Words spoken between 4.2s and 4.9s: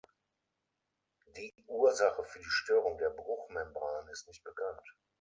nicht bekannt.